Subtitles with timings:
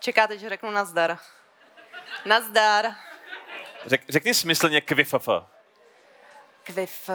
[0.00, 1.18] Čekáte, že řeknu nazdar.
[2.24, 2.84] Nazdar.
[3.86, 5.14] Řek, řekni smyslně kviff.
[6.62, 7.10] Kvif.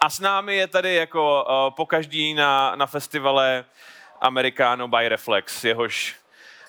[0.00, 3.64] A s námi je tady jako uh, po každý na, na festivale
[4.20, 6.16] Americano by Reflex, jehož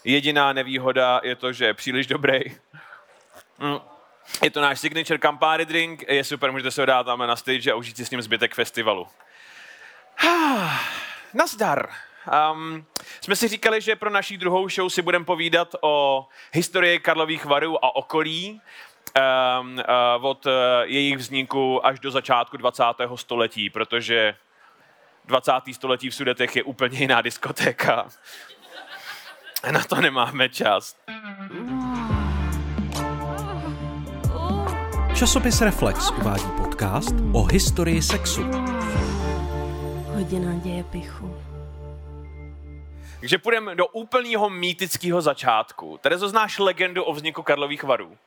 [0.04, 2.40] jediná nevýhoda je to, že je příliš dobrý.
[3.60, 3.80] Mm.
[4.44, 7.72] Je to náš signature Campari drink, je super, můžete se ho dát tam na stage
[7.72, 9.08] a užít si s ním zbytek festivalu.
[11.34, 11.90] Nazdar.
[12.52, 12.86] Um,
[13.22, 17.86] jsme si říkali, že pro naší druhou show si budeme povídat o historii Karlových varů
[17.86, 18.62] a okolí,
[19.62, 19.74] um,
[20.20, 20.52] uh, od uh,
[20.84, 22.84] jejich vzniku až do začátku 20.
[23.16, 24.36] století, protože
[25.26, 25.52] 20.
[25.72, 28.08] století v Sudetech je úplně jiná diskotéka.
[29.72, 30.98] Na to nemáme čas.
[35.16, 38.44] Časopis Reflex uvádí podcast o historii sexu.
[40.06, 41.51] Hodina děje pichu.
[43.22, 46.00] Takže půjdeme do úplného mýtického začátku.
[46.02, 48.18] Terezo, znáš legendu o vzniku Karlových varů?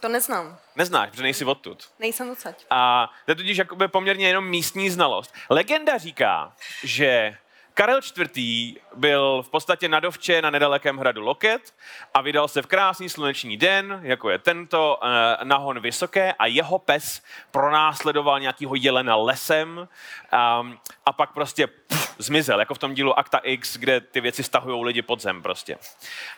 [0.00, 0.58] To neznám.
[0.76, 1.88] Neznáš, protože nejsi odtud.
[1.98, 2.64] Nejsem odsaď.
[2.70, 5.34] A to je tudíž jakoby poměrně jenom místní znalost.
[5.50, 7.36] Legenda říká, že
[7.74, 8.00] Karel
[8.34, 8.76] IV.
[8.94, 11.74] byl v podstatě na dovče na nedalekém hradu Loket
[12.14, 16.46] a vydal se v krásný sluneční den, jako je tento, eh, na hon vysoké a
[16.46, 22.94] jeho pes pronásledoval nějakýho jelena lesem um, a pak prostě pff, zmizel, jako v tom
[22.94, 25.78] dílu Akta X, kde ty věci stahují lidi pod zem prostě.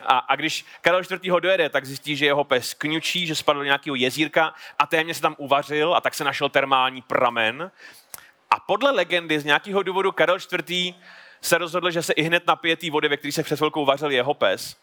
[0.00, 1.32] A, a když Karel IV.
[1.40, 5.22] dojede, tak zjistí, že jeho pes kňučí, že spadl do nějakého jezírka a téměř se
[5.22, 7.70] tam uvařil a tak se našel termální pramen.
[8.50, 10.94] A podle legendy z nějakého důvodu Karel IV
[11.40, 14.10] se rozhodl, že se i hned napije té vody, ve které se před chvilkou vařil
[14.10, 14.76] jeho pes.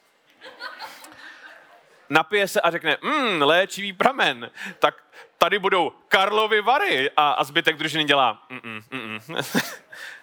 [2.09, 5.03] Napije se a řekne, mmm, léčivý pramen, tak
[5.37, 7.11] tady budou Karlovy vary.
[7.17, 9.19] A, a zbytek družiny dělá, mm, mm, mm.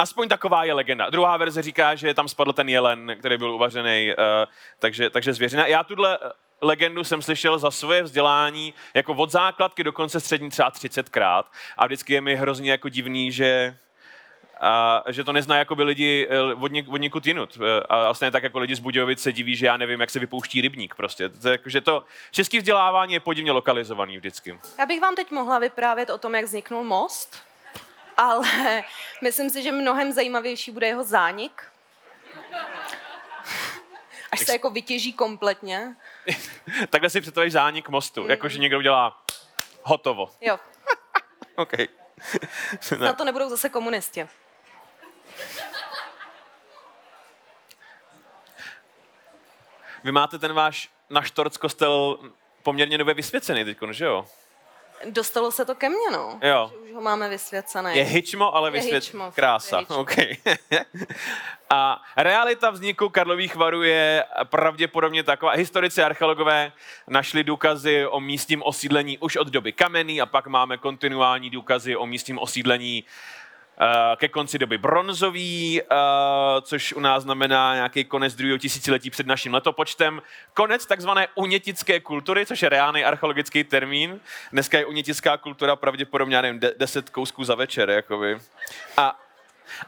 [0.00, 1.10] Aspoň taková je legenda.
[1.10, 4.24] Druhá verze říká, že tam spadl ten jelen, který byl uvařený, uh,
[4.78, 5.66] takže, takže zvěřina.
[5.66, 6.18] Já tuhle
[6.60, 11.42] legendu jsem slyšel za svoje vzdělání jako od základky do konce střední třeba 30krát
[11.76, 13.76] a vždycky je mi hrozně jako divný, že
[14.60, 17.58] a že to nezná jako by lidi eh, od, něk, od někud jinut.
[17.62, 20.18] Eh, a vlastně tak jako lidi z Budějovic se diví, že já nevím, jak se
[20.18, 21.28] vypouští rybník prostě.
[21.28, 24.58] To, je, že to český vzdělávání je podivně lokalizovaný vždycky.
[24.78, 27.49] Já bych vám teď mohla vyprávět o tom, jak vzniknul most,
[28.16, 28.84] ale
[29.22, 31.64] myslím si, že mnohem zajímavější bude jeho zánik.
[34.32, 35.96] Až se jako vytěží kompletně.
[36.90, 38.30] Takhle si představíš zánik mostu, mm.
[38.30, 39.22] jakože někdo udělá
[39.82, 40.30] hotovo.
[40.40, 40.58] Jo.
[41.56, 41.72] OK.
[42.98, 44.28] Na to nebudou zase komunisti.
[50.04, 52.18] Vy máte ten váš naštorc kostel
[52.62, 54.26] poměrně nově vysvěcený teď, že jo?
[55.10, 56.38] Dostalo se to ke mně, no.
[56.42, 56.70] Jo.
[56.72, 57.96] Že už ho máme vysvěcené.
[57.96, 59.14] Je hičmo, ale vysvět...
[59.34, 59.76] Krása.
[59.76, 59.98] Je hičmo.
[59.98, 60.36] Okay.
[61.70, 65.52] a realita vzniku Karlových varů je pravděpodobně taková.
[65.52, 66.72] Historici a archeologové
[67.08, 72.06] našli důkazy o místním osídlení už od doby kamenný a pak máme kontinuální důkazy o
[72.06, 73.39] místním osídlení Eh,
[74.16, 75.94] ke konci doby bronzový, eh,
[76.62, 80.22] což u nás znamená nějaký konec druhého tisíciletí před naším letopočtem.
[80.54, 84.20] Konec takzvané unětické kultury, což je reálný archeologický termín.
[84.52, 87.90] Dneska je unětická kultura pravděpodobně, nevím, deset kousků za večer.
[87.90, 88.38] Jakoby.
[88.96, 89.20] A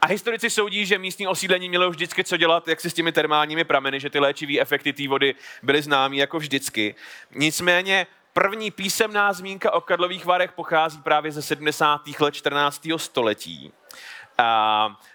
[0.01, 3.63] a historici soudí, že místní osídlení mělo vždycky co dělat, jak si s těmi termálními
[3.63, 6.95] prameny, že ty léčivé efekty té vody byly známé jako vždycky.
[7.35, 12.01] Nicméně První písemná zmínka o Karlových Varech pochází právě ze 70.
[12.19, 12.87] let 14.
[12.97, 13.71] století,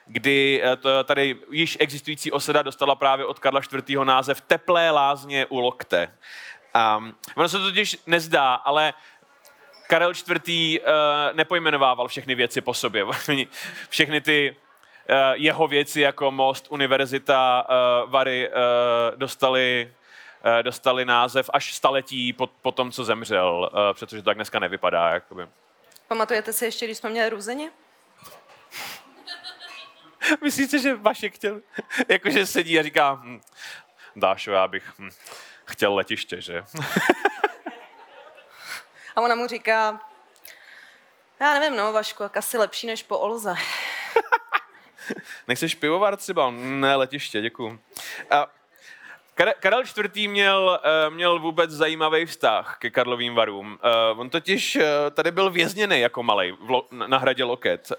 [0.06, 3.99] kdy eh, tady již existující osada dostala právě od Karla IV.
[4.05, 6.15] název Teplé lázně u Lokte.
[7.37, 8.95] Ono se to totiž nezdá, ale
[9.87, 10.49] Karel IV.
[10.49, 10.83] Eh,
[11.33, 13.06] nepojmenovával všechny věci po sobě.
[13.89, 14.56] všechny ty
[15.11, 17.67] uh, jeho věci jako most, univerzita,
[18.06, 18.50] Vary
[19.17, 19.93] dostali
[20.45, 24.59] Eh, dostali název až staletí po, po tom, co zemřel, eh, protože to tak dneska
[24.59, 25.11] nevypadá.
[25.11, 25.49] Jakoby.
[26.09, 27.71] Pamatujete si ještě, když jsme měli růzeně?
[30.43, 31.61] Myslíte, že Vašek chtěl,
[32.09, 33.41] jakože sedí a říká, hm,
[34.17, 35.11] Dášo, já bych hm,
[35.64, 36.62] chtěl letiště, že?
[39.17, 40.00] a ona mu říká,
[41.41, 43.55] já nevím, no, Vašku, jak asi lepší než po Olze.
[45.49, 46.50] Nechceš pivovar třeba?
[46.50, 47.81] Ne, letiště, děkuju.
[48.31, 48.47] A
[49.61, 50.29] Karel IV.
[50.31, 53.79] Měl, eh, měl vůbec zajímavý vztah ke Karlovým varům.
[53.82, 56.56] Eh, on totiž eh, tady byl vězněný jako malý
[57.06, 57.93] na hradě Loket.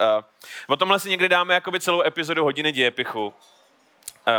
[0.67, 3.33] O tomhle si někdy dáme jakoby celou epizodu hodiny dějepichu.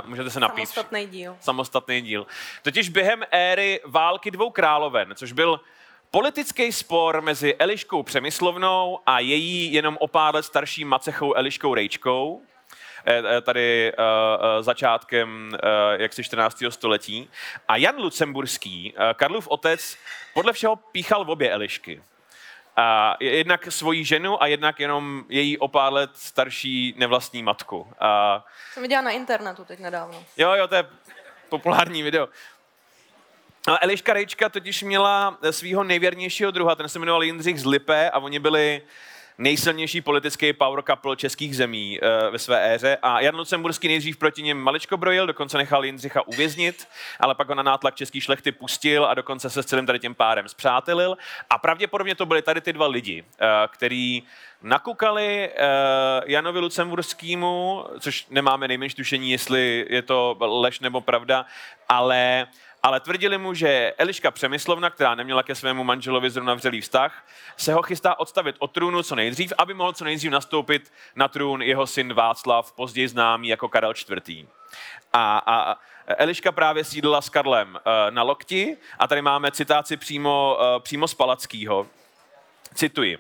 [0.05, 0.69] Můžete se napít.
[0.69, 1.37] Samostatný díl.
[1.41, 2.26] Samostatný díl.
[2.62, 5.61] Totiž během éry války dvou královen, což byl
[6.11, 12.43] politický spor mezi Eliškou Přemyslovnou a její jenom o pár let starší macechou Eliškou Rejčkou,
[13.43, 13.93] tady
[14.61, 15.56] začátkem
[15.93, 16.62] jaksi 14.
[16.69, 17.31] století.
[17.69, 19.97] A Jan Lucemburský, Karlův otec,
[20.35, 22.02] podle všeho píchal v obě Elišky.
[22.76, 27.93] A jednak svoji ženu a jednak jenom její o pár let starší nevlastní matku.
[28.00, 28.44] A...
[28.73, 30.25] Jsem viděla na internetu teď nedávno.
[30.37, 30.87] Jo, jo, to je
[31.49, 32.29] populární video.
[33.69, 38.19] A Eliška Rejčka totiž měla svého nejvěrnějšího druha, ten se jmenoval Jindřich z Lipe a
[38.19, 38.82] oni byli
[39.41, 42.99] nejsilnější politický power couple českých zemí e, ve své éře.
[43.03, 46.89] A Jan Lucemburský nejdřív proti něm maličko brojil, dokonce nechal Jindřicha uvěznit,
[47.21, 50.15] ale pak ho na nátlak český šlechty pustil a dokonce se s celým tady tím
[50.15, 51.17] párem zpřátelil.
[51.51, 54.23] A pravděpodobně to byli tady ty dva lidi, e, který
[54.63, 55.51] nakukali e,
[56.27, 61.47] Janovi Lucemburskému, což nemáme nejmenší tušení, jestli je to lež nebo pravda,
[61.89, 62.47] ale
[62.82, 67.73] ale tvrdili mu, že Eliška Přemyslovna, která neměla ke svému manželovi zrovna vřelý vztah, se
[67.73, 71.87] ho chystá odstavit od trůnu co nejdřív, aby mohl co nejdřív nastoupit na trůn jeho
[71.87, 73.93] syn Václav, později známý jako Karel
[74.29, 74.47] IV.
[75.12, 80.59] A, a Eliška právě sídlila s Karlem eh, na lokti a tady máme citáci přímo,
[80.61, 81.87] eh, přímo z Palackýho.
[82.75, 83.19] Cituji.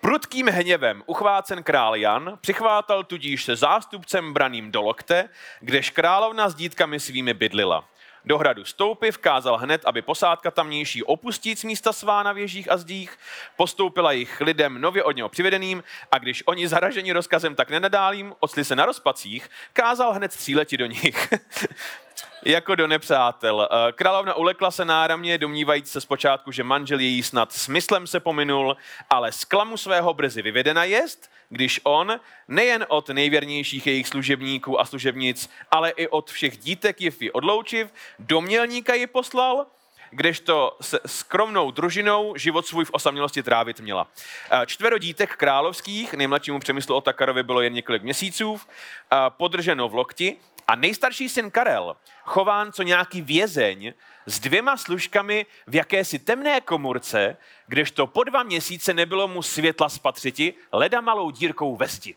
[0.00, 5.28] Prudkým hněvem uchvácen král Jan přichvátal tudíž se zástupcem braným do lokte,
[5.60, 7.84] kdež královna s dítkami svými bydlila.
[8.24, 13.18] Do hradu stoupy, vkázal hned, aby posádka tamnější opustíc místa svá na věžích a zdích,
[13.56, 18.64] postoupila jich lidem nově od něho přivedeným a když oni zaraženi rozkazem tak nenadálím, odstli
[18.64, 21.28] se na rozpacích, kázal hned stříleti do nich.
[22.44, 23.68] jako do nepřátel.
[23.70, 28.76] Eh, královna ulekla se náramně, domnívajíc se zpočátku, že manžel její snad smyslem se pominul,
[29.10, 34.84] ale z klamu svého brzy vyvedena jest, když on nejen od nejvěrnějších jejich služebníků a
[34.84, 37.88] služebnic, ale i od všech dítek Jify odloučiv,
[38.18, 39.66] do mělníka ji poslal,
[40.10, 44.06] kdežto s skromnou družinou život svůj v osamělosti trávit měla.
[44.50, 50.36] Eh, čtvero dítek královských, nejmladšímu přemyslu Otakarovi bylo jen několik měsíců, eh, podrženo v lokti,
[50.68, 53.92] a nejstarší syn Karel, chován co nějaký vězeň,
[54.26, 60.54] s dvěma služkami v jakési temné komurce, kdežto po dva měsíce nebylo mu světla spatřiti,
[60.72, 62.16] leda malou dírkou ve zdi.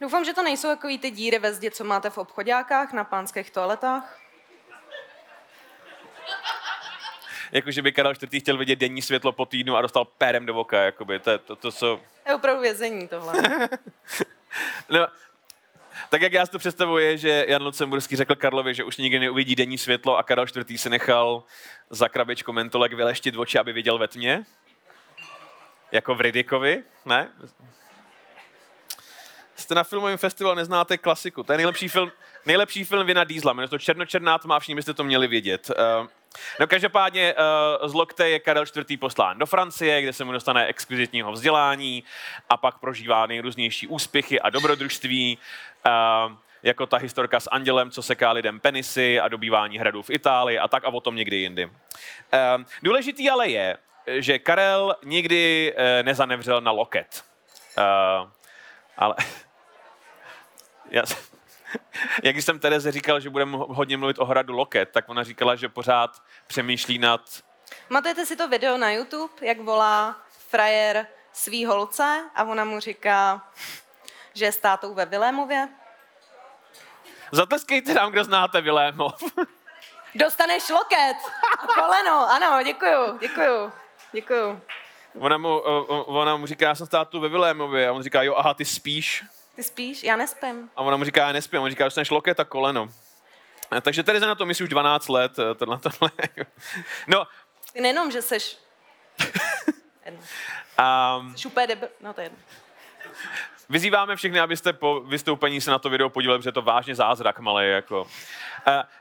[0.00, 3.50] Doufám, že to nejsou takový ty díry ve zdi, co máte v obchodákách na pánských
[3.50, 4.20] toaletách.
[7.52, 8.42] jako, že by Karel IV.
[8.42, 11.18] chtěl vidět denní světlo po týdnu a dostal pérem do voka, jakoby.
[11.18, 12.00] To, to, to, co...
[12.26, 13.32] Je opravdu vězení tohle.
[14.88, 15.06] no,
[16.08, 19.56] tak jak já si to představuji, že Jan Lucemburský řekl Karlovi, že už nikdy neuvidí
[19.56, 20.80] denní světlo a Karel IV.
[20.80, 21.42] se nechal
[21.90, 24.44] za krabičku mentolek vyleštit oči, aby viděl ve tmě.
[25.92, 27.28] Jako v Ridikovi, ne?
[29.56, 31.42] Jste na filmovém festivalu, neznáte klasiku.
[31.42, 32.12] To je nejlepší film,
[32.46, 33.52] nejlepší film Vina Diesla.
[33.52, 35.70] Jmenuje to Černočerná tma, všichni byste to měli vědět.
[35.70, 36.06] Uh,
[36.60, 39.00] No každopádně uh, z Lokte je Karel IV.
[39.00, 42.04] poslán do Francie, kde se mu dostane exkluzitního vzdělání
[42.48, 45.38] a pak prožívá nejrůznější úspěchy a dobrodružství.
[45.86, 46.32] Uh,
[46.62, 50.68] jako ta historka s andělem, co seká lidem penisy a dobývání hradů v Itálii a
[50.68, 51.64] tak a o tom někdy jindy.
[51.64, 51.70] Uh,
[52.82, 53.76] důležitý ale je,
[54.06, 57.24] že Karel nikdy nezanevřel na loket.
[58.96, 59.14] Ale
[60.90, 61.02] já,
[62.22, 65.68] jak jsem Tereze říkal, že budeme hodně mluvit o hradu Loket, tak ona říkala, že
[65.68, 67.20] pořád přemýšlí nad...
[67.88, 70.16] Matujete si to video na YouTube, jak volá
[70.48, 73.48] frajer svý holce a ona mu říká,
[74.34, 75.68] že je státou ve Vilémově?
[77.32, 79.22] Zatleskejte nám, kdo znáte Vilémov.
[80.14, 81.16] Dostaneš loket
[81.58, 83.72] a koleno, ano, děkuju, děkuju,
[84.12, 84.60] děkuju.
[85.18, 85.58] Ona mu,
[86.06, 89.24] ona mu říká, já jsem státu ve Vilémově a on říká, jo, aha, ty spíš.
[89.58, 90.02] Ty spíš?
[90.02, 90.70] Já nespím.
[90.76, 91.60] A ona mu říká, já nespím.
[91.60, 92.88] On říká, dostaneš loket a koleno.
[93.82, 95.38] Takže tady na to myslí už 12 let.
[95.38, 96.10] Eh, tohle, tohle.
[97.06, 97.26] No.
[97.72, 98.58] Ty nejenom, že seš...
[101.18, 101.88] um, jsi úplně debil...
[102.00, 102.38] No to je jedno.
[103.68, 107.38] Vyzýváme všechny, abyste po vystoupení se na to video podívali, protože je to vážně zázrak
[107.38, 107.68] malý.
[107.68, 108.02] Jako.
[108.02, 108.08] Uh,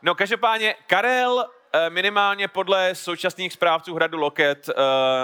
[0.02, 1.57] no, každopádně Karel Eh,
[1.90, 4.74] minimálně podle současných správců hradu Loket eh,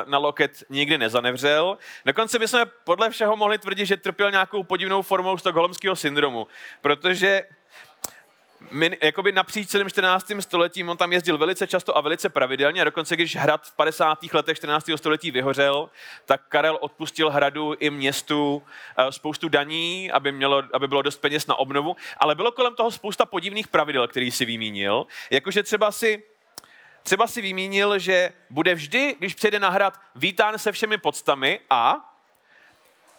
[0.06, 1.78] na Loket nikdy nezanevřel.
[2.06, 6.48] Dokonce bychom podle všeho mohli tvrdit, že trpěl nějakou podivnou formou stokholmského syndromu,
[6.82, 7.44] protože
[8.72, 10.32] min, jakoby napříč celým 14.
[10.40, 14.20] stoletím on tam jezdil velice často a velice pravidelně a dokonce když hrad v 50.
[14.34, 14.90] letech 14.
[14.96, 15.90] století vyhořel,
[16.26, 18.64] tak Karel odpustil hradu i městu
[18.98, 22.92] eh, spoustu daní, aby, mělo, aby bylo dost peněz na obnovu, ale bylo kolem toho
[22.92, 26.24] spousta podivných pravidel, který si vymínil, jakože třeba si
[27.04, 31.96] třeba si vymínil, že bude vždy, když přijde na hrad, vítán se všemi podstami a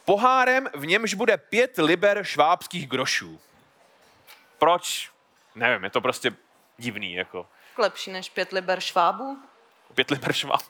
[0.05, 3.41] pohárem v němž bude pět liber švábských grošů.
[4.59, 5.11] Proč?
[5.55, 6.35] Nevím, je to prostě
[6.79, 7.15] divný.
[7.15, 7.47] Jako.
[7.79, 9.39] Lepší než pět liber švábů?
[9.95, 10.65] Pět liber švábů.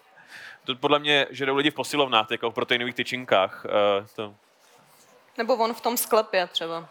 [0.64, 3.64] To podle mě že jdou lidi v posilovnách, jako v proteinových tyčinkách.
[3.64, 4.34] Uh, to.
[5.38, 6.88] Nebo on v tom sklepě třeba.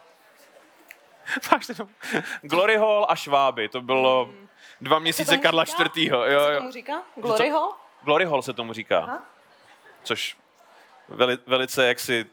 [2.41, 4.29] Glory Hall a Šváby, to bylo
[4.81, 5.63] dva měsíce Karla?
[5.63, 5.97] IV.
[6.11, 6.57] Jo, Co jo.
[6.57, 7.01] tomu říká?
[7.15, 7.73] Glory Hall?
[8.01, 8.99] Glory Hall se tomu říká.
[8.99, 9.23] Aha.
[10.03, 10.37] Což
[11.09, 12.25] veli, velice jaksi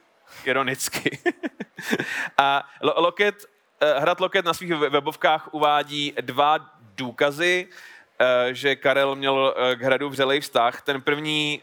[0.45, 1.19] ironicky.
[2.39, 3.45] a Lo- Loket,
[3.81, 7.69] eh, Hrad Loket na svých we- webovkách uvádí dva důkazy,
[8.19, 10.83] eh, že Karel měl eh, k hradu vřelej vztah.
[10.83, 11.63] Ten první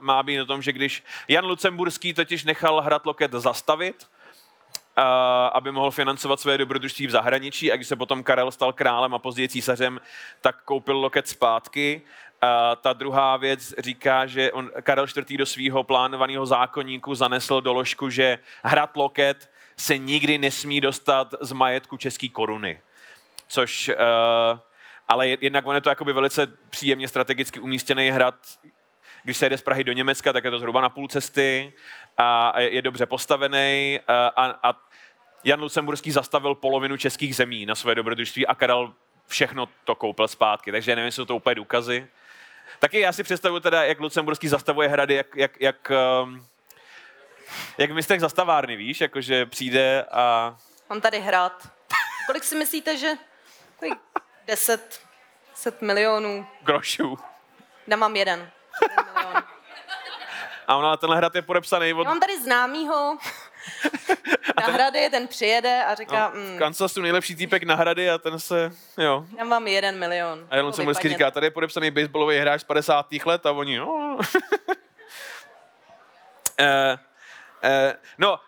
[0.00, 4.06] má být o tom, že když Jan Lucemburský totiž nechal Hrad Loket zastavit,
[5.52, 9.18] aby mohl financovat své dobrodružství v zahraničí a když se potom Karel stal králem a
[9.18, 10.00] později císařem,
[10.40, 12.02] tak koupil loket zpátky.
[12.40, 15.38] A ta druhá věc říká, že on, Karel IV.
[15.38, 21.96] do svého plánovaného zákonníku zanesl doložku, že hrad loket se nikdy nesmí dostat z majetku
[21.96, 22.80] české koruny.
[23.48, 24.58] Což, uh,
[25.08, 28.34] ale jednak on je to jakoby velice příjemně strategicky umístěný hrad,
[29.22, 31.72] když se jede z Prahy do Německa, tak je to zhruba na půl cesty
[32.18, 34.74] a je dobře postavený a, a, a
[35.44, 38.92] Jan Lucemburský zastavil polovinu českých zemí na své dobrodružství a Karel
[39.26, 42.06] všechno to koupil zpátky, takže nevím, jestli jsou to úplně důkazy.
[42.78, 45.92] Taky já si představuji teda, jak Lucemburský zastavuje hrady, jak, jak, jak,
[46.24, 46.46] um,
[47.78, 50.56] jak v mistrech zastavárny, víš, jakože přijde a
[50.90, 51.68] Mám tady hrad.
[52.26, 53.12] Kolik si myslíte, že?
[53.78, 53.98] Kolik?
[54.46, 55.00] 10,
[55.50, 56.46] 10 milionů.
[56.62, 57.18] grošů.
[57.88, 58.50] Dám mám jeden.
[60.72, 63.18] A ona, tenhle hrad je podepsaný od Já mám tady známýho
[64.60, 68.18] na hrady, ten přijede a říká, no, mm, v Kansasu nejlepší týpek na hrady a
[68.18, 69.24] ten se, jo.
[69.38, 70.46] dám vám jeden milion.
[70.50, 71.18] A Jan To Lucemburský vypadně.
[71.18, 73.06] říká, tady je podepsaný baseballový hráč z 50.
[73.24, 74.18] let a oni, no.
[76.60, 76.98] eh,
[77.62, 78.40] eh, no,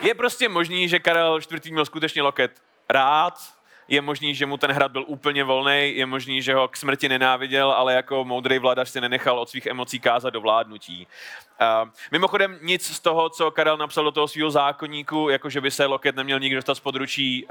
[0.00, 1.64] je prostě možný, že Karel IV.
[1.64, 3.34] měl skutečně loket rád,
[3.88, 7.08] je možný, že mu ten hrad byl úplně volný, je možný, že ho k smrti
[7.08, 11.06] nenáviděl, ale jako moudrý vládař si nenechal od svých emocí kázat do vládnutí.
[11.60, 15.70] Uh, mimochodem nic z toho, co Karel napsal do toho svého zákonníku, jako že by
[15.70, 17.50] se loket neměl nikdo dostat z područí uh,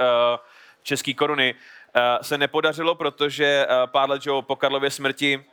[0.83, 5.45] české koruny, uh, se nepodařilo, protože uh, pár let po Karlově smrti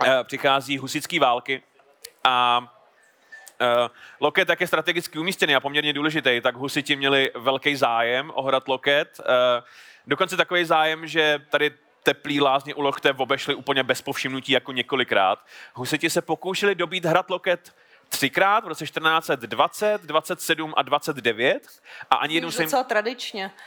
[0.00, 1.62] uh, přichází husický války
[2.24, 2.66] a
[4.20, 8.68] Loket tak je strategicky umístěný a poměrně důležitý, tak husiti měli velký zájem o hrad
[8.68, 9.20] Loket.
[9.20, 9.24] Uh,
[10.06, 11.70] dokonce takový zájem, že tady
[12.02, 15.38] teplý lázně u Lochte obešli úplně bez povšimnutí jako několikrát.
[15.74, 17.74] Husiti se pokoušeli dobít hrad Loket
[18.08, 21.68] třikrát v roce 1420, 27 a 29
[22.10, 22.66] a ani jednou se jim...
[22.66, 23.50] docela tradičně.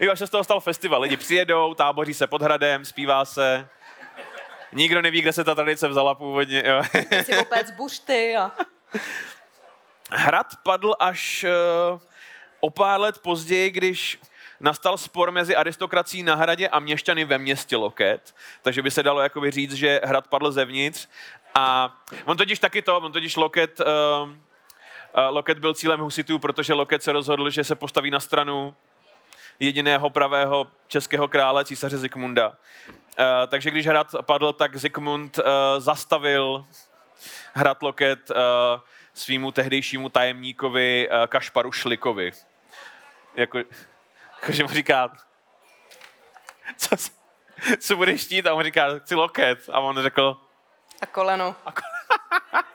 [0.00, 1.00] Jo, až se z toho stal festival.
[1.00, 3.68] Lidi přijedou, táboří se pod hradem, zpívá se.
[4.72, 6.62] Nikdo neví, kde se ta tradice vzala původně.
[6.66, 6.82] Jo.
[7.22, 8.52] Si opět bušty a
[10.10, 11.44] Hrad padl až
[11.92, 12.00] uh,
[12.60, 14.18] o pár let později, když
[14.60, 19.20] nastal spor mezi aristokrací na hradě a měšťany ve městě Loket, takže by se dalo
[19.20, 21.08] jakoby říct, že hrad padl zevnitř.
[21.54, 23.86] A on totiž taky to, on totiž Loket, uh,
[24.30, 24.34] uh,
[25.30, 28.74] Loket byl cílem husitů, protože Loket se rozhodl, že se postaví na stranu
[29.62, 32.48] jediného pravého českého krále, císaře Zikmunda.
[32.48, 32.56] Uh,
[33.48, 35.44] takže když hrad padl, tak Zikmund uh,
[35.78, 36.66] zastavil
[37.52, 38.36] hrad Loket uh,
[39.14, 42.32] svýmu tehdejšímu tajemníkovi Kašparu Šlikovi.
[43.34, 43.58] Jako,
[44.40, 45.12] jakože mu říká,
[46.76, 46.96] co,
[47.78, 48.46] co budeš chtít?
[48.46, 49.58] A on říká, chci loket.
[49.72, 50.36] A on řekl,
[51.02, 51.56] a koleno.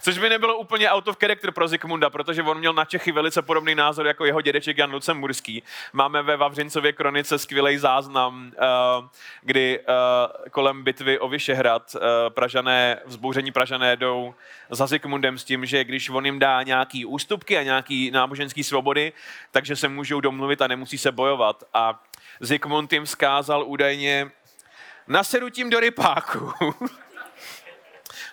[0.00, 3.42] Což by nebylo úplně out of character pro Zikmunda, protože on měl na Čechy velice
[3.42, 5.62] podobný názor jako jeho dědeček Jan Lucemburský.
[5.92, 8.66] Máme ve Vavřincově kronice skvělý záznam, eh,
[9.42, 14.34] kdy eh, kolem bitvy o Vyšehrad eh, Pražané, vzbouření Pražané jdou
[14.70, 19.12] za Zikmundem s tím, že když on jim dá nějaký ústupky a nějaký náboženský svobody,
[19.50, 21.64] takže se můžou domluvit a nemusí se bojovat.
[21.74, 22.02] A
[22.40, 24.30] Zikmund jim vzkázal údajně
[25.08, 26.52] nasedu tím do rypáku.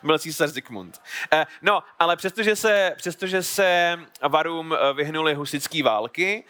[0.03, 1.01] byl císař Zikmund.
[1.31, 6.43] Eh, No, ale přestože se, přestože se Varům eh, vyhnuli husické války,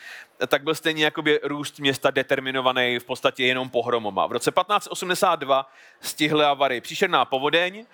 [0.44, 4.28] eh, tak byl stejně jakoby růst města determinovaný v podstatě jenom pohromoma.
[4.28, 7.86] V roce 1582 stihly Vary příšerná povodeň,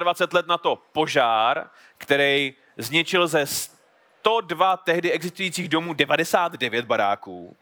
[0.00, 7.56] 25 let na to požár, který zničil ze 102 tehdy existujících domů 99 baráků.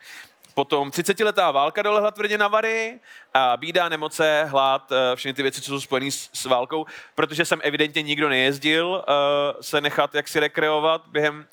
[0.58, 3.00] Potom 30-letá válka dolehla tvrdě na Vary,
[3.34, 7.44] a bída, nemoce, hlad, eh, všechny ty věci, co jsou spojené s, s válkou, protože
[7.44, 11.46] jsem evidentně nikdo nejezdil uh, se nechat jaksi rekreovat během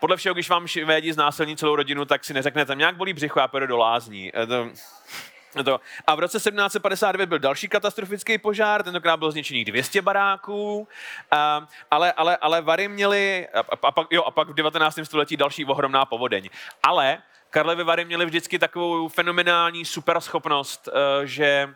[0.00, 3.48] podle všeho, když vám švédi znásilní celou rodinu, tak si neřeknete, nějak bolí břicho, já
[3.48, 4.32] pojedu do lázní.
[4.34, 4.68] Eh, To,
[5.64, 5.80] to.
[6.06, 10.88] A v roce 1759 byl další katastrofický požár, tentokrát bylo zničených 200 baráků,
[11.30, 14.98] a, ale, ale, ale Vary měli, a, a, pak, jo, a pak v 19.
[15.04, 16.48] století další ohromná povodeň.
[16.82, 17.22] Ale
[17.54, 21.74] Karlovy Vary měly vždycky takovou fenomenální super schopnost, eh, že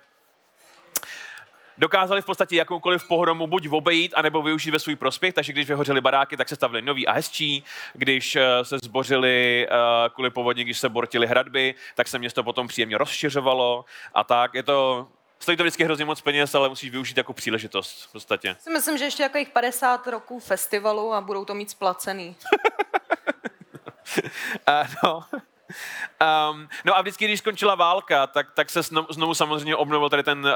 [1.79, 6.01] dokázali v podstatě jakoukoliv pohromu buď obejít, anebo využít ve svůj prospěch, takže když vyhořely
[6.01, 9.77] baráky, tak se stavili nový a hezčí, když eh, se zbořili uh,
[10.15, 14.55] kvůli povodně, když se bortily hradby, tak se město potom příjemně rozšiřovalo a tak.
[14.55, 15.09] Je to
[15.39, 18.57] Stojí to vždycky hrozně moc peněz, ale musíš využít jako příležitost v podstatě.
[18.61, 22.37] Si myslím, že ještě jako jich 50 roků festivalu a budou to mít splacený.
[24.69, 25.25] uh, no.
[26.51, 30.39] Um, no a vždycky, když skončila válka, tak, tak se znovu, samozřejmě obnovil tady ten
[30.39, 30.53] uh,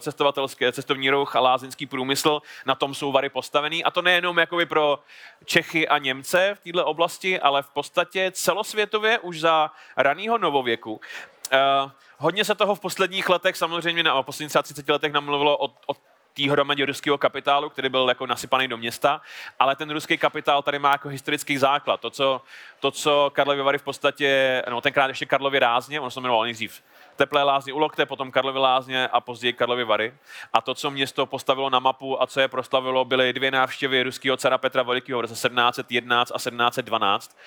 [0.00, 2.42] cestovatelský, cestovní ruch a lázeňský průmysl.
[2.66, 3.84] Na tom jsou Vary postavený.
[3.84, 4.98] A to nejenom jakoby pro
[5.44, 10.92] Čechy a Němce v této oblasti, ale v podstatě celosvětově už za raného novověku.
[10.92, 15.94] Uh, hodně se toho v posledních letech, samozřejmě na posledních 30 letech namluvilo o, o
[16.34, 19.20] té hromadě ruského kapitálu, který byl jako nasypaný do města,
[19.58, 22.00] ale ten ruský kapitál tady má jako historický základ.
[22.00, 22.42] To, co,
[22.80, 26.82] to, co Karlovy Vary v podstatě, no tenkrát ještě Karlovy Rázně, on se jmenoval nejdřív
[27.16, 30.14] Teplé lázně u Lokte, potom Karlovy Lázně a později Karlovy Vary.
[30.52, 34.36] A to, co město postavilo na mapu a co je proslavilo, byly dvě návštěvy ruského
[34.36, 37.38] cara Petra Velikého v roce 1711 a 1712,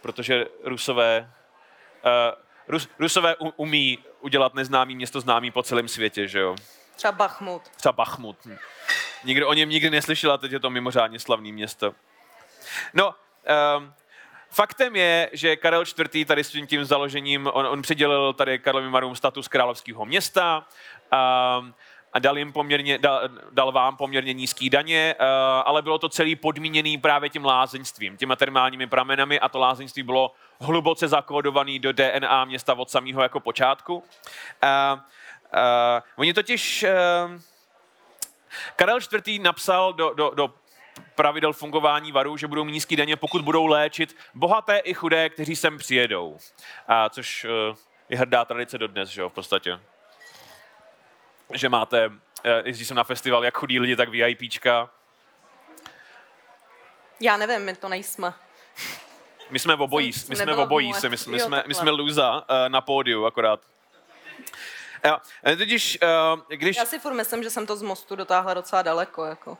[0.00, 1.30] protože Rusové,
[2.04, 2.10] uh,
[2.68, 6.56] Rus, Rusové umí udělat neznámý město známý po celém světě, že jo?
[6.96, 7.62] Třeba Bachmut.
[7.76, 8.36] Třeba Bachmut.
[9.24, 11.94] Nikdo o něm nikdy neslyšel a teď je to mimořádně slavný město.
[12.94, 13.14] No,
[13.78, 13.94] um,
[14.50, 15.84] faktem je, že Karel
[16.14, 16.26] IV.
[16.26, 20.66] tady s tím, tím založením, on, on přidělil tady Karlovým Marům status královského města,
[21.58, 21.74] um,
[22.12, 23.20] a dal, jim poměrně, dal,
[23.50, 25.26] dal vám poměrně nízký daně, uh,
[25.64, 30.32] ale bylo to celý podmíněný právě tím lázeňstvím, těma termálními pramenami a to lázeňství bylo
[30.60, 33.96] hluboce zakódované do DNA města od samého jako počátku.
[33.96, 35.00] Uh,
[35.54, 36.84] Uh, oni totiž...
[36.84, 37.40] Uh,
[38.76, 39.42] Karel IV.
[39.42, 40.54] napsal do, do, do
[41.14, 45.78] pravidel fungování varu, že budou nízký daně, pokud budou léčit bohaté i chudé, kteří sem
[45.78, 46.38] přijedou.
[46.88, 47.76] A což uh,
[48.08, 49.80] je hrdá tradice dodnes, že jo, v podstatě.
[51.52, 52.14] Že máte, uh,
[52.64, 54.90] jezdí jsem na festival, jak chudí lidi, tak VIPčka.
[57.20, 58.34] Já nevím, my to nejsme.
[59.50, 63.24] My jsme obojí, my jsme obojí, my, my, jsme, my jsme luza uh, na pódiu
[63.24, 63.60] akorát.
[65.04, 65.18] Jo,
[65.58, 66.76] totiž, uh, když...
[66.76, 69.24] Já si furt myslím, že jsem to z mostu dotáhla docela daleko.
[69.24, 69.58] Jako.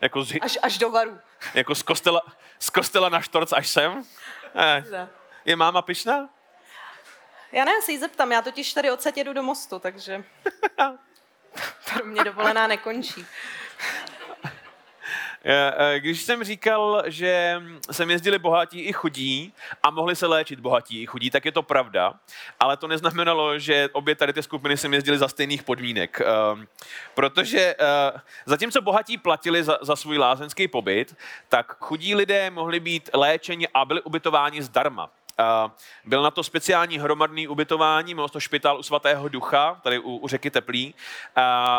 [0.00, 0.38] Jako z...
[0.40, 1.18] až, až do varu.
[1.54, 2.22] Jako z kostela,
[2.58, 4.04] z kostela na štorc až sem?
[4.54, 5.08] Eh.
[5.44, 6.28] Je máma pišná?
[7.52, 10.24] Já ne, si ji zeptám, já totiž tady odsaď jedu do mostu, takže
[11.92, 13.26] pro mě dovolená nekončí.
[15.48, 21.02] Eh, když jsem říkal, že sem jezdili bohatí i chudí a mohli se léčit bohatí
[21.02, 22.14] i chudí, tak je to pravda,
[22.60, 26.20] ale to neznamenalo, že obě tady ty skupiny sem jezdili za stejných podmínek.
[26.20, 26.66] Ehm,
[27.14, 31.16] protože eh, zatímco bohatí platili za, za svůj lázeňský pobyt,
[31.48, 35.10] tak chudí lidé mohli být léčeni a byli ubytováni zdarma.
[36.04, 40.28] Byl na to speciální hromadný ubytování, měl to špitál u svatého ducha, tady u, u
[40.28, 40.94] řeky Teplý.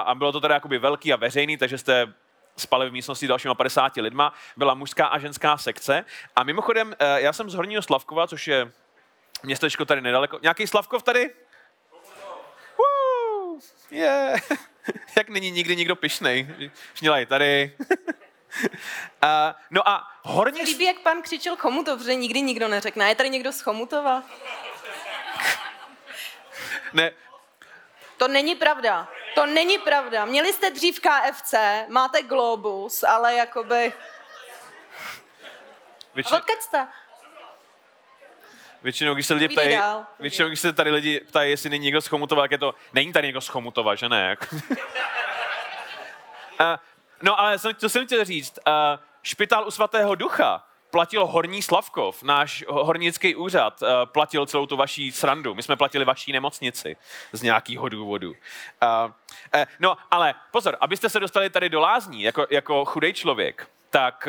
[0.05, 2.13] A bylo to teda jakoby velký a veřejný, takže jste
[2.57, 6.05] spali v místnosti s dalšíma 50 lidma, byla mužská a ženská sekce.
[6.35, 8.71] A mimochodem, eh, já jsem z Horního Slavkova, což je
[9.43, 10.39] městečko tady nedaleko.
[10.41, 11.33] Nějaký Slavkov tady?
[12.77, 13.59] Woo!
[13.91, 14.39] Yeah.
[15.17, 16.47] Jak není nikdy nikdo pišnej.
[16.93, 17.75] Šnělej, tady.
[17.79, 17.97] uh,
[19.71, 20.61] no a horní...
[20.61, 23.09] Líbí, jak pan křičel Chomutov, že nikdy nikdo neřekne.
[23.09, 24.23] Je tady někdo z Chomutova?
[26.93, 27.11] ne.
[28.17, 29.07] To není pravda.
[29.37, 30.25] To není pravda.
[30.25, 31.53] Měli jste dřív KFC,
[31.87, 33.93] máte Globus, ale jakoby...
[36.15, 36.37] Většinou...
[36.37, 36.87] Odkud jste?
[38.83, 39.79] Většinou, když se lidi ptají,
[40.19, 43.13] většinou, když se tady lidi ptají, jestli není někdo z Chomutova, jak je to, není
[43.13, 44.37] tady někdo z Chomutova, že ne?
[47.21, 48.59] no ale jsem, co jsem chtěl říct,
[49.23, 55.11] špitál u svatého ducha, platil Horní Slavkov, náš hornický úřad, eh, platil celou tu vaší
[55.11, 55.55] srandu.
[55.55, 56.95] My jsme platili vaší nemocnici
[57.31, 58.29] z nějakého důvodu.
[58.29, 58.35] Uh,
[59.55, 64.27] uh, no, ale pozor, abyste se dostali tady do lázní jako, jako chudej člověk, tak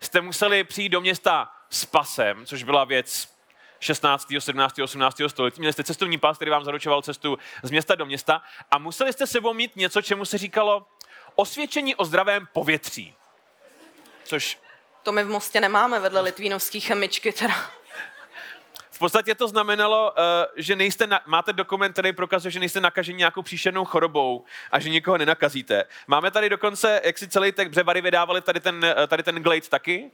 [0.00, 3.38] jste museli přijít do města s pasem, což byla věc
[3.80, 5.20] 16., 17., 18.
[5.26, 5.60] století.
[5.60, 9.26] Měli jste cestovní pas, který vám zaručoval cestu z města do města a museli jste
[9.26, 10.86] sebou mít něco, čemu se říkalo
[11.34, 13.14] osvědčení o zdravém povětří.
[14.24, 14.58] Což
[15.08, 17.54] to my v Mostě nemáme vedle litvínovský chemičky teda.
[18.90, 20.16] V podstatě to znamenalo, uh,
[20.56, 24.88] že nejste na, máte dokument, který prokazuje, že nejste nakaženi nějakou příšernou chorobou a že
[24.88, 25.84] nikoho nenakazíte.
[26.06, 29.68] Máme tady dokonce, jak si celý tak Břevary vydávali tady ten, eh, tady ten Glade
[29.68, 30.10] taky,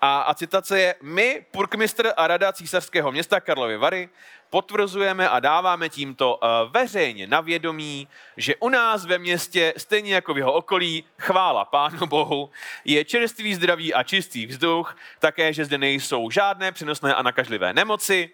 [0.00, 4.08] a, a citace je, my, purkmistr a rada císařského města Karlovy Vary,
[4.50, 10.34] potvrzujeme a dáváme tímto uh, veřejně na vědomí, že u nás ve městě, stejně jako
[10.34, 12.50] v jeho okolí, chvála Pánu Bohu,
[12.84, 18.30] je čerstvý, zdravý a čistý vzduch, také, že zde nejsou žádné přenosné a nakažlivé nemoci.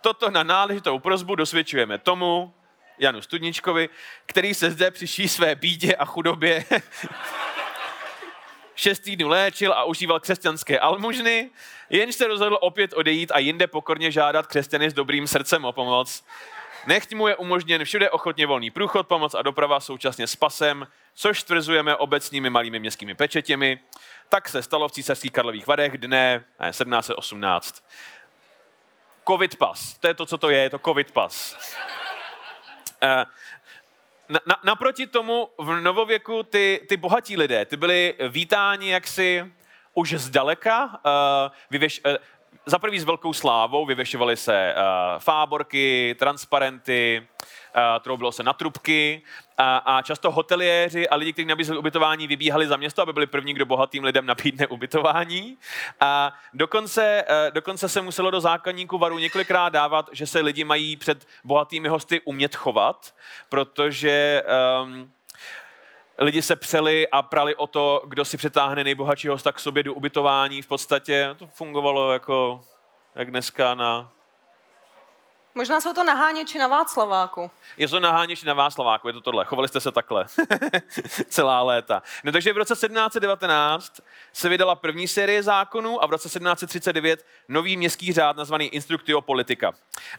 [0.00, 2.54] Toto na náležitou prozbu dosvědčujeme tomu,
[2.98, 3.88] Janu Studničkovi,
[4.26, 6.64] který se zde přiší své bídě a chudobě
[8.82, 11.50] šest týdnů léčil a užíval křesťanské almužny,
[11.90, 16.24] jenž se rozhodl opět odejít a jinde pokorně žádat křesťany s dobrým srdcem o pomoc.
[16.86, 21.42] Nechť mu je umožněn všude ochotně volný průchod, pomoc a doprava současně s pasem, což
[21.42, 23.80] tvrzujeme obecními malými městskými pečetěmi.
[24.28, 27.84] Tak se stalo v císařských Karlových Varech dne 1718.
[29.28, 29.98] Covid pas.
[29.98, 31.56] To je to, co to je, je to covid pas.
[34.32, 39.52] Na, na, naproti tomu v novověku ty, ty bohatí lidé, ty byli vítáni jaksi
[39.94, 40.84] už zdaleka.
[40.84, 42.16] Uh, vyvěš, uh,
[42.66, 44.82] za prvý s velkou slávou vyvěšovaly se uh,
[45.18, 47.26] fáborky, transparenty,
[47.76, 49.22] uh, troubilo se na trubky
[49.58, 53.54] a, a často hoteliéři a lidi, kteří nabízeli ubytování, vybíhali za město, aby byli první,
[53.54, 55.58] kdo bohatým lidem nabídne ubytování.
[56.00, 60.96] A dokonce, uh, dokonce se muselo do zákonníku varu několikrát dávat, že se lidi mají
[60.96, 63.14] před bohatými hosty umět chovat,
[63.48, 64.42] protože
[64.82, 65.12] um,
[66.22, 69.94] lidi se přeli a prali o to, kdo si přetáhne nejbohatší hosta k sobě do
[69.94, 70.62] ubytování.
[70.62, 72.60] V podstatě to fungovalo jako
[73.14, 74.12] jak dneska na
[75.54, 77.50] Možná jsou to naháněči na Václaváku.
[77.76, 79.44] Je to naháněči na Václaváku, je to tohle.
[79.44, 80.26] Chovali jste se takhle
[81.28, 82.02] celá léta.
[82.24, 84.00] No takže v roce 1719
[84.32, 89.72] se vydala první série zákonů a v roce 1739 nový městský řád nazvaný Instructio Politica.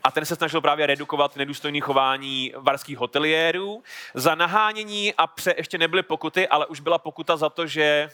[0.04, 3.84] A ten se snažil právě redukovat nedůstojné chování varských hoteliérů.
[4.14, 8.10] Za nahánění a pře ještě nebyly pokuty, ale už byla pokuta za to, že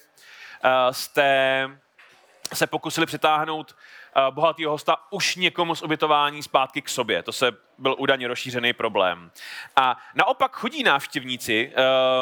[0.64, 1.70] uh, jste
[2.54, 3.76] se pokusili přitáhnout
[4.16, 7.24] uh, bohatýho hosta už někomu z ubytování zpátky k sobě.
[7.24, 9.32] To se byl údajně rozšířený problém.
[9.76, 11.74] A naopak chodí návštěvníci,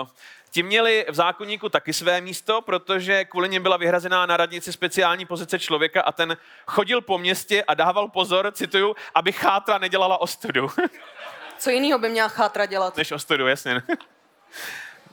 [0.01, 0.07] uh,
[0.49, 5.25] Ti měli v zákonníku taky své místo, protože kvůli něm byla vyhrazená na radnici speciální
[5.25, 10.67] pozice člověka a ten chodil po městě a dával pozor, cituju, aby chátra nedělala ostudu.
[11.57, 12.97] Co jiného by měla chátra dělat?
[12.97, 13.81] Než ostudu, jasně.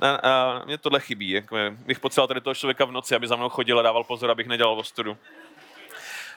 [0.01, 1.31] A, a mě tohle chybí.
[1.31, 4.31] Jako bych potřeboval tady toho člověka v noci, aby za mnou chodil a dával pozor,
[4.31, 5.19] abych nedělal ostudu.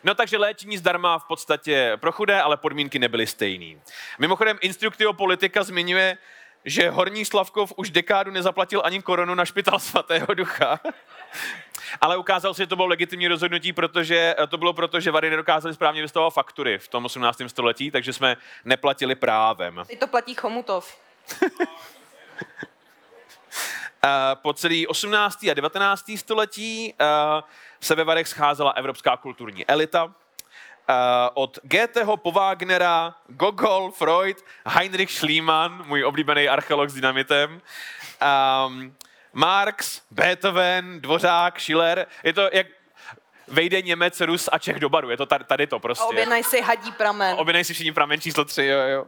[0.04, 3.82] No takže léčení zdarma v podstatě pro chudé, ale podmínky nebyly stejný.
[4.20, 6.18] Mimochodem, instruktio politika zmiňuje,
[6.66, 10.80] že Horní Slavkov už dekádu nezaplatil ani korunu na špital svatého ducha.
[12.02, 15.74] Ale ukázal se, že to bylo legitimní rozhodnutí, protože to bylo proto, že Vary nedokázali
[15.76, 17.42] správně vystavovat faktury v tom 18.
[17.48, 19.84] století, takže jsme neplatili právem.
[19.88, 20.98] Teď to platí Chomutov.
[24.36, 25.44] po celý 18.
[25.52, 26.12] a 19.
[26.16, 26.94] století
[27.82, 30.14] se ve Varech scházela evropská kulturní elita,
[30.90, 30.96] Uh,
[31.34, 37.62] od Goetheho po Wagnera, Gogol, Freud, Heinrich Schliemann, můj oblíbený archeolog s dynamitem,
[38.68, 38.96] um,
[39.34, 42.08] Marx, Beethoven, Dvořák, Schiller.
[42.24, 42.68] Je to jak
[43.48, 45.10] vejde Němec, Rus a Čech do baru.
[45.10, 46.04] Je to tady, tady to prostě.
[46.04, 47.36] A si hadí pramen.
[47.40, 49.08] Objednaj si všichni pramen číslo tři, jo, jo.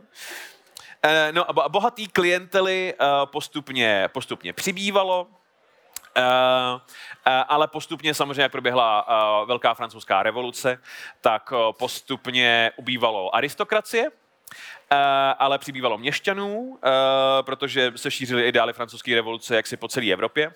[1.05, 5.27] Uh, no a bohatý klientely uh, postupně, postupně přibývalo.
[6.17, 6.23] Uh,
[7.47, 9.05] ale postupně samozřejmě, jak proběhla
[9.45, 10.81] velká francouzská revoluce,
[11.21, 14.11] tak postupně ubývalo aristokracie,
[15.39, 16.79] ale přibývalo měšťanů,
[17.41, 20.53] protože se šířily ideály francouzské revoluce jaksi po celé Evropě.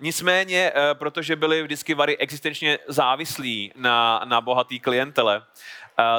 [0.00, 5.42] Nicméně, protože byli vždycky Vary existenčně závislí na, na bohatý klientele,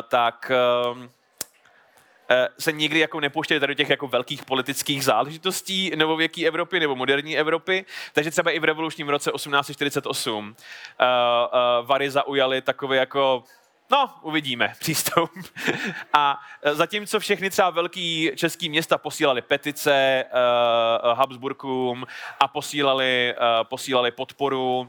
[0.07, 1.09] tak Eh,
[2.59, 7.37] se nikdy jako nepouštěli tady do těch jako velkých politických záležitostí novověké Evropy nebo moderní
[7.37, 7.85] Evropy.
[8.13, 13.43] Takže třeba i v revolučním roce 1848 uh, uh, Vary zaujali takové jako
[13.91, 15.31] No, uvidíme přístup.
[16.13, 20.25] A eh, zatímco všechny třeba velký český města posílali petice
[21.03, 22.05] uh, Habsburkům
[22.39, 24.87] a posílali, uh, posílali podporu uh,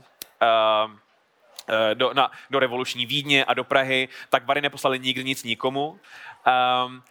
[1.94, 6.00] do, na, do revoluční Vídně a do Prahy, tak Vary neposlali nikdy nic nikomu.
[6.86, 7.02] Um,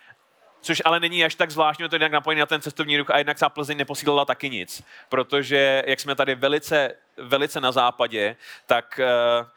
[0.61, 3.17] Což ale není až tak zvláštní, to je nějak napojený na ten cestovní ruch a
[3.17, 4.83] jednak třeba Plzeň neposílala taky nic.
[5.09, 8.99] Protože, jak jsme tady velice, velice na západě, tak
[9.41, 9.47] uh,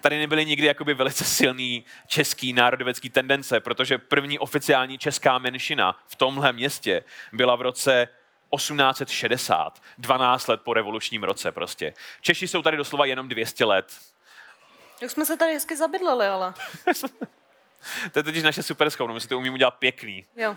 [0.00, 6.16] tady nebyly nikdy jakoby velice silný český národovecký tendence, protože první oficiální česká menšina v
[6.16, 8.08] tomhle městě byla v roce
[8.56, 11.94] 1860, 12 let po revolučním roce prostě.
[12.20, 13.98] Češi jsou tady doslova jenom 200 let.
[15.02, 16.54] Jak jsme se tady hezky zabydleli, ale.
[18.12, 20.24] to je totiž naše super schopnost, my si to umíme udělat pěkný.
[20.36, 20.56] Jo.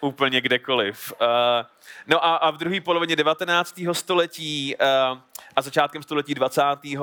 [0.00, 1.12] Úplně kdekoliv.
[1.20, 1.26] Uh,
[2.06, 3.80] no a, a v druhé polovině 19.
[3.92, 5.18] století uh,
[5.56, 6.62] a začátkem století 20.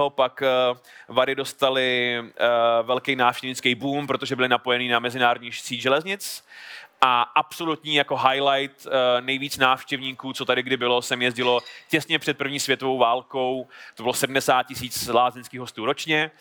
[0.10, 0.78] pak uh,
[1.16, 6.44] Vary dostali uh, velký návštěvnický boom, protože byly napojený na mezinárodní síť železnic.
[7.02, 12.38] A absolutní jako highlight uh, nejvíc návštěvníků, co tady kdy bylo, sem jezdilo těsně před
[12.38, 13.68] první světovou válkou.
[13.96, 16.32] To bylo 70 tisíc lázeňských hostů ročně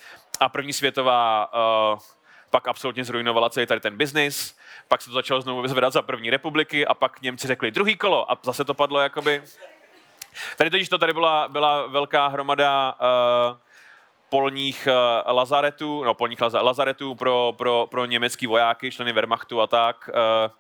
[0.41, 1.51] a první světová
[1.93, 1.99] uh,
[2.51, 6.31] pak absolutně zrujnovala celý tady ten biznis, pak se to začalo znovu vyzvedat za první
[6.31, 9.43] republiky a pak Němci řekli druhý kolo a zase to padlo jakoby...
[10.57, 13.57] Tady totiž to tady byla, byla velká hromada uh,
[14.29, 20.11] polních uh, lazaretů, no polních lazaretů pro, pro, pro německý vojáky, členy Wehrmachtu a tak.
[20.13, 20.51] Uh,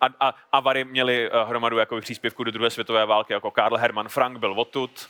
[0.00, 3.76] a, a, a Vary měli uh, hromadu jako příspěvků do druhé světové války, jako Karl
[3.76, 5.08] Hermann Frank byl odtud,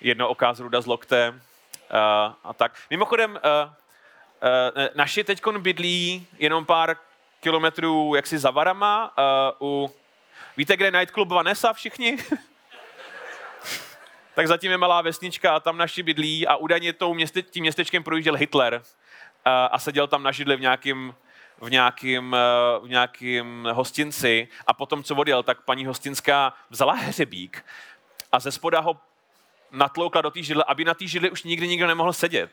[0.00, 1.40] jedno oká z Ruda z lokte
[1.90, 2.72] uh, a tak.
[2.90, 3.72] Mimochodem, uh, uh,
[4.94, 6.96] naši teď bydlí jenom pár
[7.40, 9.12] kilometrů jaksi za Varama
[9.60, 9.94] uh, u...
[10.56, 12.16] Víte, kde je nightclub Vanessa všichni?
[14.34, 18.02] tak zatím je malá vesnička a tam naši bydlí a údajně tou měste, tím městečkem
[18.02, 18.80] projížděl Hitler uh,
[19.44, 21.14] a seděl tam na židli v nějakým
[21.60, 22.36] v nějakým,
[22.80, 27.64] v nějakým hostinci a potom, co odjel, tak paní hostinská vzala hřebík
[28.32, 28.96] a ze spoda ho
[29.70, 32.50] natloukla do té židle, aby na té židli už nikdy nikdo nemohl sedět.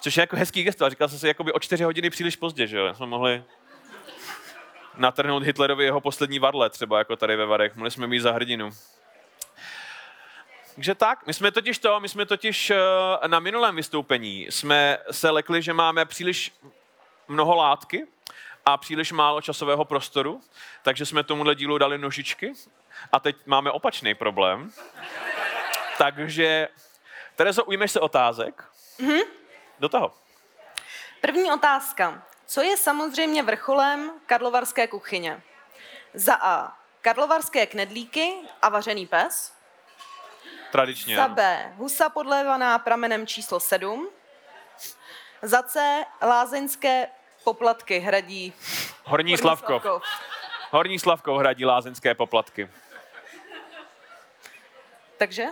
[0.00, 0.84] Což je jako hezký gesto.
[0.84, 2.94] A říkal jsem si, jakoby o čtyři hodiny příliš pozdě, že jo?
[2.94, 3.44] Jsme mohli
[4.96, 7.76] natrhnout Hitlerovi jeho poslední varle, třeba jako tady ve Varech.
[7.76, 8.70] Mohli jsme mít za hrdinu.
[10.74, 12.78] Takže tak, my jsme totiž to, my jsme totiž eh,
[13.26, 16.52] na minulém vystoupení jsme se lekli, že máme příliš
[17.28, 18.06] mnoho látky
[18.66, 20.40] a příliš málo časového prostoru,
[20.82, 22.52] takže jsme tomuhle dílu dali nožičky
[23.12, 24.72] a teď máme opačný problém.
[25.98, 26.68] Takže,
[27.36, 28.64] Terezo, ujmeš se otázek?
[29.00, 29.22] Mm-hmm.
[29.78, 30.14] Do toho.
[31.20, 32.22] První otázka.
[32.46, 35.42] Co je samozřejmě vrcholem karlovarské kuchyně?
[36.14, 36.78] Za A.
[37.00, 39.52] Karlovarské knedlíky a vařený pes.
[40.72, 41.16] Tradičně.
[41.16, 41.72] Za B.
[41.76, 44.10] Husa podlévaná pramenem číslo 7.
[45.42, 46.04] Za C.
[46.22, 47.08] Lázeňské
[47.44, 48.52] poplatky hradí...
[49.04, 49.82] Horní, Horní Slavkov.
[49.82, 50.02] Slavkov.
[50.70, 52.70] Horní Slavkov hradí lázeňské poplatky.
[55.18, 55.46] Takže?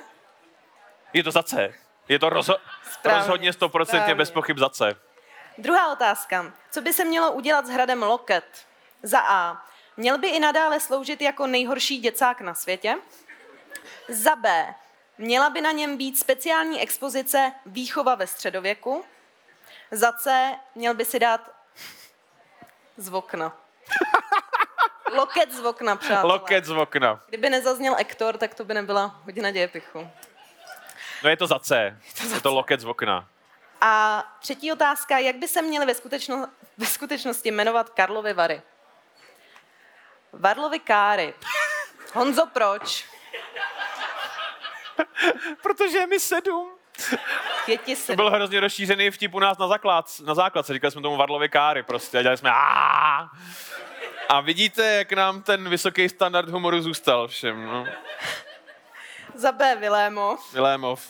[1.12, 1.74] Je to za C.
[2.08, 2.58] Je to rozho-
[3.04, 4.96] rozhodně stoprocentně bez pochyb za C.
[5.58, 6.52] Druhá otázka.
[6.70, 8.66] Co by se mělo udělat s hradem Loket?
[9.02, 9.66] Za A.
[9.96, 12.96] Měl by i nadále sloužit jako nejhorší děcák na světě?
[14.08, 14.74] Za B.
[15.18, 19.04] Měla by na něm být speciální expozice Výchova ve středověku?
[19.90, 20.54] Za C.
[20.74, 21.40] Měl by si dát
[22.96, 23.56] z okna.
[25.14, 26.32] Loket z okna, přátelé.
[26.32, 27.20] Loket z okna.
[27.28, 30.08] Kdyby nezazněl Ektor, tak to by nebyla hodina dějepichu.
[31.24, 31.98] No je to za C.
[32.06, 33.28] Je to, za je to loket z okna.
[33.80, 38.62] A třetí otázka, jak by se měly ve, skutečno, ve skutečnosti jmenovat Karlovy Vary?
[40.32, 41.34] Varlovy Káry.
[42.14, 43.04] Honzo, proč?
[45.62, 46.70] Protože je mi sedm.
[47.66, 48.16] Je ti sedm.
[48.16, 50.72] To byl hrozně rozšířený vtip u nás na, základ, na základce.
[50.72, 53.30] Říkali jsme tomu Varlovy Káry prostě a dělali jsme Aaaa!
[54.28, 57.66] A vidíte, jak nám ten vysoký standard humoru zůstal všem.
[57.66, 57.86] No.
[59.34, 60.38] Za B Vilémov.
[60.52, 61.00] Vilémov.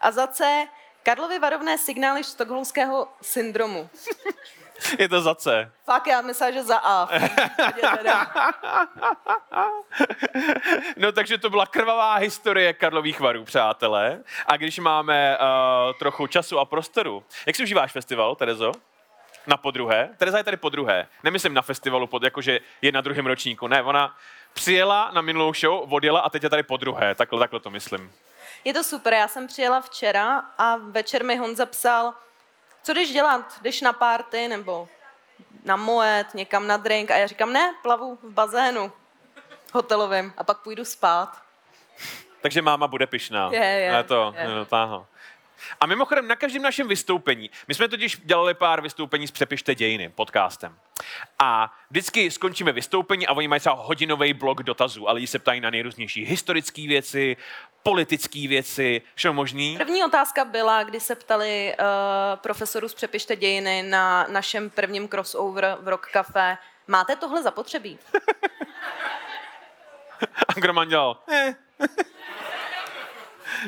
[0.00, 0.66] A za C
[1.02, 3.90] Karlovy varovné signály stokholmského syndromu.
[4.98, 5.70] Je to za C.
[5.84, 7.08] Fakt, já myslím, že za A.
[10.96, 14.22] no takže to byla krvavá historie Karlových varů, přátelé.
[14.46, 15.46] A když máme uh,
[15.98, 18.72] trochu času a prostoru, jak si užíváš festival, Terezo?
[19.46, 20.10] Na podruhé.
[20.16, 21.06] Tereza je tady podruhé.
[21.22, 23.66] Nemyslím na festivalu, pod, jakože je na druhém ročníku.
[23.66, 24.16] Ne, ona
[24.54, 27.14] přijela na minulou show, odjela a teď je tady podruhé.
[27.14, 28.12] Takhle, takhle to myslím.
[28.64, 32.14] Je to super, já jsem přijela včera a večer mi Honza psal,
[32.82, 34.88] co jdeš dělat, jdeš na party nebo
[35.64, 38.92] na mojet, někam na drink a já říkám, ne, plavu v bazénu
[39.72, 41.42] hotelovém a pak půjdu spát.
[42.40, 43.50] Takže máma bude pyšná.
[43.52, 43.96] Je, je.
[43.96, 44.66] Je to, je.
[44.66, 45.06] To
[45.80, 50.08] a mimochodem na každém našem vystoupení, my jsme totiž dělali pár vystoupení s Přepište dějiny
[50.08, 50.78] podcastem.
[51.38, 55.60] A vždycky skončíme vystoupení a oni mají třeba hodinový blok dotazů, ale lidi se ptají
[55.60, 57.36] na nejrůznější historické věci,
[57.82, 59.76] politické věci, všechno možný.
[59.76, 61.84] První otázka byla, kdy se ptali uh,
[62.36, 67.98] profesoru z Přepište dějiny na našem prvním crossover v Rock Café, máte tohle zapotřebí?
[70.48, 71.54] a Groman dělal, eh.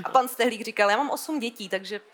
[0.04, 2.00] A pan Stehlík říkal, já mám osm dětí, takže...
[2.00, 2.04] Uh,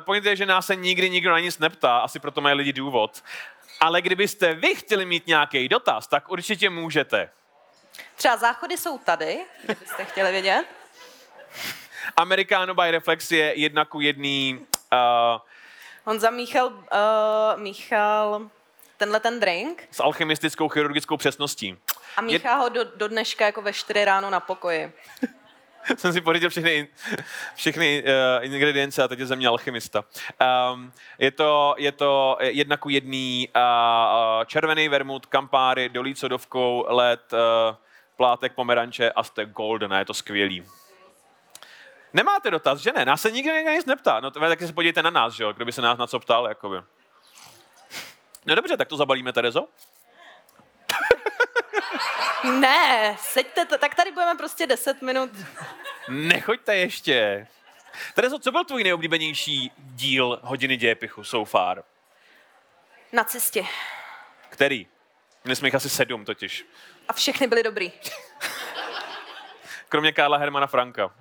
[0.04, 3.22] point je, že nás se nikdy nikdo na nic neptá, asi proto mají lidi důvod.
[3.80, 7.30] Ale kdybyste vy chtěli mít nějaký dotaz, tak určitě můžete.
[8.14, 10.64] Třeba záchody jsou tady, kdybyste chtěli vědět.
[12.16, 14.66] Americano by Reflex je jedna ku jedný...
[14.92, 14.98] Uh,
[16.04, 16.74] Honza míchal, uh,
[17.56, 18.50] míchal
[18.96, 19.88] tenhle ten drink.
[19.90, 21.78] S alchymistickou chirurgickou přesností.
[22.16, 22.56] A míchá je...
[22.56, 24.92] ho do, do dneška jako ve 4 ráno na pokoji.
[25.96, 26.88] jsem si pořídil všechny,
[27.54, 30.04] všechny uh, ingredience a teď je ze mě alchymista.
[30.72, 37.32] Um, je, to, je to jedna ku jedný uh, červený vermut, kampáry, dolí sodovkou, led,
[37.32, 37.76] uh,
[38.16, 40.64] plátek pomeranče a jste golden, je to skvělý.
[42.12, 43.04] Nemáte dotaz, že ne?
[43.04, 44.20] Nás se nikdo nic neptá.
[44.20, 45.52] No tak se podívejte na nás, že jo?
[45.52, 46.76] Kdo by se nás na co ptal, jakoby.
[48.46, 49.68] No dobře, tak to zabalíme, Terezo.
[52.44, 55.30] Ne, seďte, to, tak tady budeme prostě 10 minut.
[56.08, 57.46] Nechoďte ještě.
[58.14, 61.82] Terezo, co byl tvůj nejoblíbenější díl hodiny dějepichu so far?
[63.12, 63.66] Na cestě.
[64.48, 64.86] Který?
[65.44, 66.66] Měli jsme jich asi sedm totiž.
[67.08, 67.92] A všechny byly dobrý.
[69.88, 71.14] Kromě Karla Hermana Franka.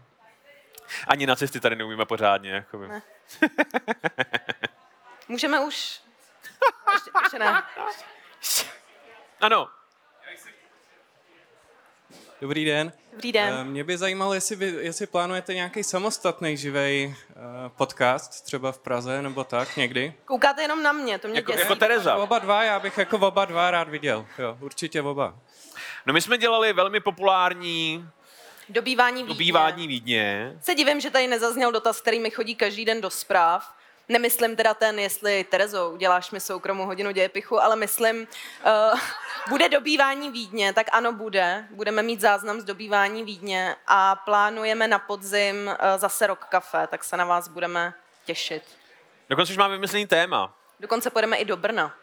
[1.08, 2.52] Ani na cesty tady neumíme pořádně.
[2.52, 2.88] Jakoby.
[2.88, 3.02] Ne.
[5.28, 6.02] Můžeme už...
[6.94, 7.64] Ještě, ještě ne.
[9.42, 9.70] Ano.
[12.42, 12.94] Dobrý den.
[13.12, 13.54] Dobrý den.
[13.62, 17.14] Eh, mě by zajímalo, jestli, vy, jestli plánujete nějaký samostatný živý uh,
[17.70, 20.14] podcast, třeba v Praze nebo tak někdy.
[20.26, 21.62] Koukáte jenom na mě, to mě jako, děsí.
[21.62, 22.16] Jako Tereza.
[22.16, 24.26] Oba dva, já bych jako oba dva rád viděl.
[24.40, 25.36] Jo, určitě oba.
[26.06, 28.10] No my jsme dělali velmi populární
[28.70, 29.34] Dobývání Vídně.
[29.34, 30.58] Dobývání Vídně.
[30.62, 33.74] Se divím, že tady nezazněl dotaz, který mi chodí každý den do zpráv.
[34.12, 38.28] Nemyslím teda ten, jestli Terezo, uděláš mi soukromou hodinu dějepichu, ale myslím,
[38.92, 39.00] uh,
[39.50, 41.66] bude dobývání Vídně, tak ano, bude.
[41.70, 47.04] Budeme mít záznam z dobývání Vídně a plánujeme na podzim uh, zase rok kafe, tak
[47.04, 47.94] se na vás budeme
[48.26, 48.64] těšit.
[49.30, 50.54] Dokonce už máme vymyslený téma.
[50.80, 51.96] Dokonce půjdeme i do Brna.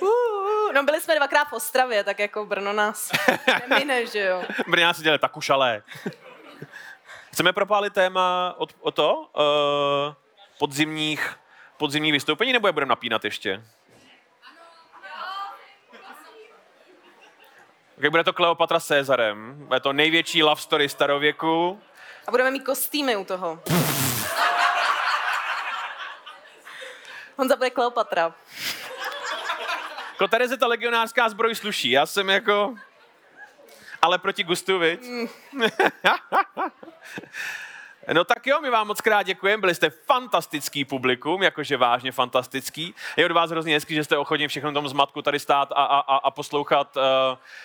[0.00, 3.12] Uh, no byli jsme dvakrát v Ostravě, tak jako Brno nás
[3.68, 4.44] nemine, že jo.
[4.68, 5.82] Brno si dělali tak už ale.
[7.32, 9.14] Chceme propálit téma o, o to?
[9.16, 10.14] Uh,
[10.58, 11.36] podzimních,
[11.76, 13.64] podzimních vystoupení, nebo je budeme napínat ještě?
[17.98, 19.54] Okay, bude to Kleopatra s Cezarem.
[19.66, 21.80] Bude to největší love story starověku.
[22.26, 23.62] A budeme mít kostýmy u toho.
[27.38, 28.34] Honza bude Kleopatra.
[30.12, 31.90] Jako Tereze ta legionářská zbroj sluší.
[31.90, 32.74] Já jsem jako...
[34.02, 35.00] Ale proti gustu, viď?
[38.12, 42.94] No tak jo, my vám moc krát děkujeme, byli jste fantastický publikum, jakože vážně fantastický.
[43.16, 46.16] Je od vás hrozně hezký, že jste ochotni všechno tom zmatku tady stát a, a,
[46.16, 47.02] a, poslouchat uh,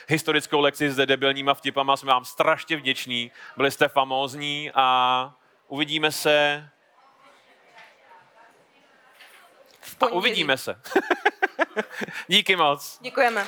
[0.08, 1.98] historickou lekci s debilníma vtipama.
[1.98, 5.34] Jsme vám strašně vděční, byli jste famózní a
[5.68, 6.70] uvidíme se.
[10.02, 10.82] A uvidíme se.
[12.28, 12.98] Díky moc.
[13.02, 13.48] Děkujeme.